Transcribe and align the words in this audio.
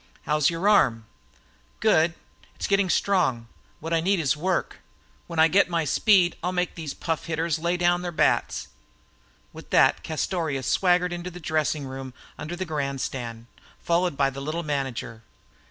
"How's 0.23 0.49
your 0.49 0.67
arm?" 0.67 1.05
"Good. 1.79 2.15
It's 2.55 2.65
getting 2.65 2.89
strong. 2.89 3.45
What 3.79 3.93
I 3.93 4.01
need 4.01 4.19
is 4.19 4.35
work. 4.35 4.77
When 5.27 5.37
I 5.37 5.47
get 5.47 5.69
my 5.69 5.85
speed 5.85 6.35
I'll 6.41 6.51
make 6.51 6.73
these 6.73 6.95
puff 6.95 7.25
hitters 7.27 7.59
lay 7.59 7.77
down 7.77 8.01
their 8.01 8.11
bats." 8.11 8.69
With 9.53 9.69
that 9.69 10.03
Castorious 10.03 10.65
swaggered 10.65 11.13
into 11.13 11.29
the 11.29 11.39
dressing 11.39 11.85
room 11.85 12.15
under 12.35 12.55
the 12.55 12.65
grandstand, 12.65 13.45
followed 13.79 14.17
by 14.17 14.31
the 14.31 14.41
little 14.41 14.63
manager. 14.63 15.21